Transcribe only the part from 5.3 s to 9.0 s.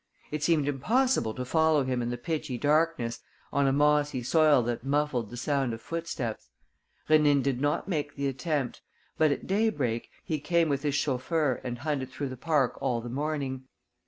sound of footsteps. Rénine did not make the attempt;